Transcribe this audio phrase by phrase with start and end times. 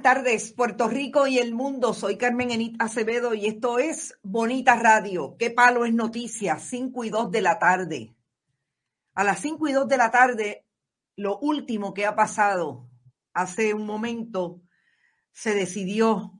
[0.00, 1.92] buenas tardes, Puerto Rico y el mundo.
[1.92, 5.36] Soy Carmen Enit Acevedo y esto es Bonita Radio.
[5.38, 6.58] ¿Qué palo es noticia?
[6.58, 8.16] 5 y 2 de la tarde.
[9.12, 10.66] A las 5 y 2 de la tarde,
[11.16, 12.88] lo último que ha pasado
[13.34, 14.62] hace un momento,
[15.32, 16.32] se decidió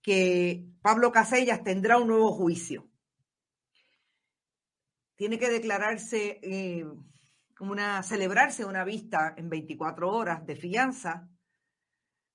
[0.00, 2.88] que Pablo Casellas tendrá un nuevo juicio.
[5.14, 6.86] Tiene que declararse eh,
[7.60, 11.28] una, celebrarse una vista en 24 horas de fianza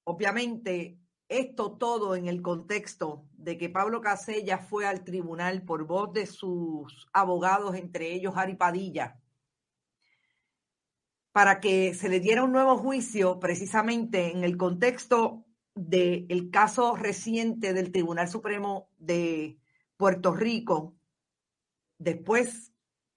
[0.03, 0.97] Obviamente,
[1.29, 6.25] esto todo en el contexto de que Pablo Casella fue al tribunal por voz de
[6.25, 9.19] sus abogados, entre ellos Ari Padilla,
[11.31, 17.73] para que se le diera un nuevo juicio precisamente en el contexto del caso reciente
[17.73, 19.57] del Tribunal Supremo de
[19.95, 20.95] Puerto Rico,
[21.97, 22.73] después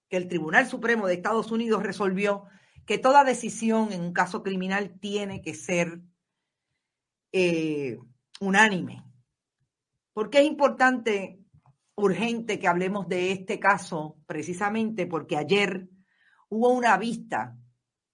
[0.07, 2.45] que el Tribunal Supremo de Estados Unidos resolvió
[2.85, 5.99] que toda decisión en un caso criminal tiene que ser
[7.37, 7.99] eh,
[8.39, 9.03] unánime.
[10.13, 11.41] ¿Por qué es importante,
[11.95, 14.17] urgente que hablemos de este caso?
[14.25, 15.89] Precisamente porque ayer
[16.47, 17.57] hubo una vista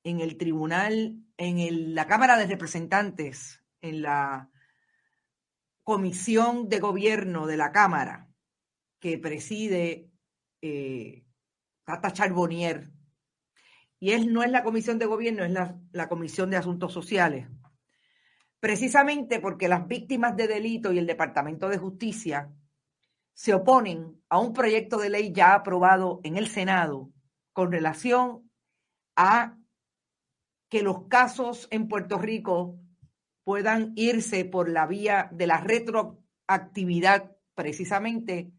[0.04, 4.50] en el tribunal, en la Cámara de Representantes, en la
[5.84, 8.28] comisión de gobierno de la Cámara
[9.00, 10.09] que preside
[10.64, 11.26] eh,
[12.12, 12.90] Charbonnier.
[14.00, 15.52] Y él no es la comisión de gobierno, es
[15.92, 17.48] la comisión de asuntos sociales
[18.62, 22.54] precisamente porque las víctimas de delito y el Departamento de Justicia
[23.34, 27.12] se oponen a un proyecto de ley ya aprobado en el Senado
[27.54, 28.50] con relación
[29.16, 29.58] a
[30.70, 32.80] que los casos en Puerto Rico
[33.44, 38.52] puedan irse por la vía de la retroactividad precisamente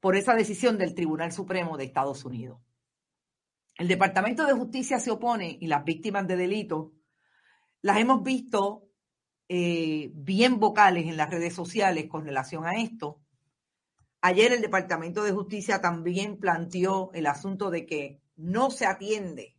[0.00, 2.60] por esa decisión del Tribunal Supremo de Estados Unidos.
[3.76, 6.94] El Departamento de Justicia se opone y las víctimas de delito
[7.82, 8.88] las hemos visto
[9.48, 13.20] eh, bien vocales en las redes sociales con relación a esto.
[14.20, 19.56] Ayer el Departamento de Justicia también planteó el asunto de que no se atiende,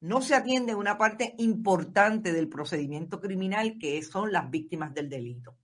[0.00, 5.56] no se atiende una parte importante del procedimiento criminal que son las víctimas del delito.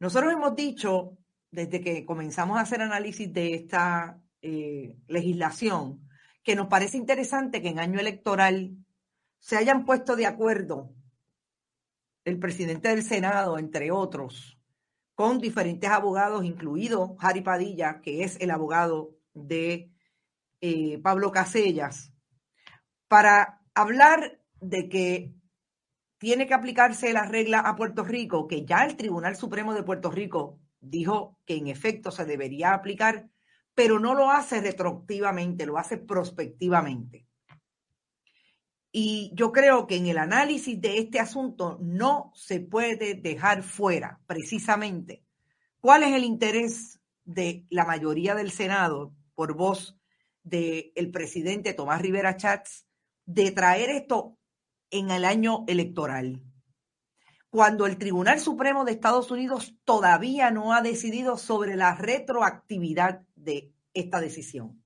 [0.00, 1.16] Nosotros hemos dicho
[1.50, 6.08] desde que comenzamos a hacer análisis de esta eh, legislación
[6.42, 8.76] que nos parece interesante que en año electoral
[9.38, 10.94] se hayan puesto de acuerdo
[12.28, 14.58] el presidente del Senado, entre otros,
[15.14, 19.90] con diferentes abogados, incluido Harry Padilla, que es el abogado de
[20.60, 22.12] eh, Pablo Casellas,
[23.08, 25.34] para hablar de que
[26.18, 30.10] tiene que aplicarse la regla a Puerto Rico, que ya el Tribunal Supremo de Puerto
[30.10, 33.28] Rico dijo que en efecto se debería aplicar,
[33.74, 37.27] pero no lo hace retroactivamente, lo hace prospectivamente.
[38.90, 44.20] Y yo creo que en el análisis de este asunto no se puede dejar fuera
[44.26, 45.22] precisamente
[45.80, 49.96] cuál es el interés de la mayoría del Senado por voz
[50.42, 52.86] del presidente Tomás Rivera Chats
[53.26, 54.38] de traer esto
[54.90, 56.42] en el año electoral.
[57.50, 63.72] Cuando el Tribunal Supremo de Estados Unidos todavía no ha decidido sobre la retroactividad de
[63.92, 64.82] esta decisión.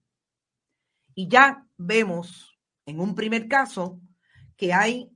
[1.15, 2.52] Y ya vemos
[2.93, 4.01] en un primer caso
[4.57, 5.11] que hay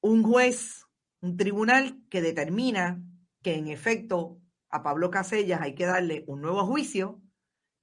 [0.00, 0.84] un juez,
[1.20, 3.00] un tribunal que determina
[3.42, 7.22] que en efecto a Pablo Casellas hay que darle un nuevo juicio.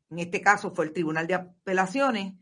[0.10, 2.34] En este caso fue el Tribunal de Apelaciones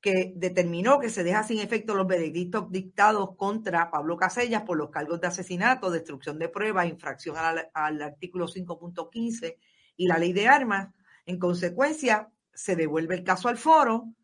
[0.00, 4.90] que determinó que se deja sin efecto los veredictos dictados contra Pablo Casellas por los
[4.90, 9.56] cargos de asesinato, destrucción de pruebas, infracción al, artículo 5.15
[9.96, 10.94] y la ley de armas.
[11.26, 14.14] En consecuencia, se devuelve el caso al foro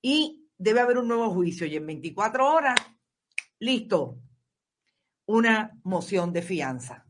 [0.00, 1.66] y debe haber un nuevo juicio.
[1.66, 2.76] Y en 24 horas,
[3.58, 4.18] listo,
[5.26, 7.06] una moción de fianza.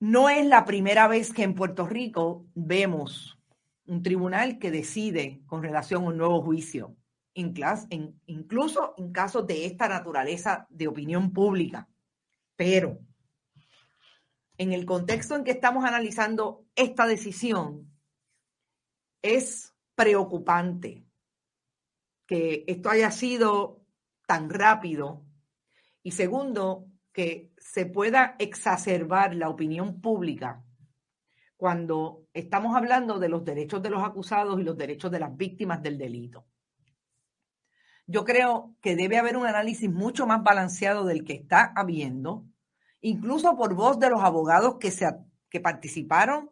[0.00, 3.38] No es la primera vez que en Puerto Rico vemos
[3.86, 6.96] un tribunal que decide con relación a un nuevo juicio,
[7.34, 11.88] incluso en casos de esta naturaleza de opinión pública.
[12.56, 12.98] Pero
[14.58, 17.90] en el contexto en que estamos analizando esta decisión,
[19.22, 21.06] es preocupante
[22.26, 23.84] que esto haya sido
[24.26, 25.24] tan rápido
[26.02, 30.64] y segundo, que se pueda exacerbar la opinión pública
[31.56, 35.82] cuando estamos hablando de los derechos de los acusados y los derechos de las víctimas
[35.82, 36.46] del delito.
[38.06, 42.44] Yo creo que debe haber un análisis mucho más balanceado del que está habiendo,
[43.00, 45.06] incluso por voz de los abogados que, se,
[45.48, 46.50] que participaron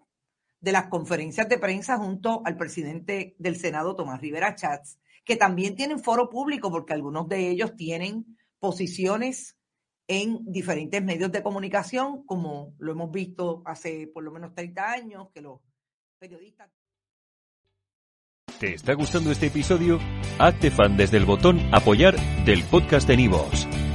[0.63, 5.75] de las conferencias de prensa junto al presidente del Senado, Tomás Rivera Chats, que también
[5.75, 9.59] tienen foro público porque algunos de ellos tienen posiciones
[10.07, 15.29] en diferentes medios de comunicación, como lo hemos visto hace por lo menos 30 años,
[15.35, 15.61] que los
[16.19, 16.71] periodistas...
[18.61, 19.99] ¿Te está gustando este episodio?
[20.39, 23.67] Hazte fan desde el botón apoyar del podcast de Nivos.